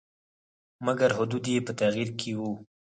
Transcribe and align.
مګر 0.85 1.09
حدود 1.17 1.43
یې 1.53 1.59
په 1.67 1.71
تغییر 1.81 2.09
کې 2.19 2.31
وو. 2.37 2.51